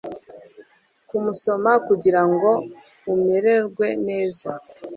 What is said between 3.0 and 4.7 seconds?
umererwe neza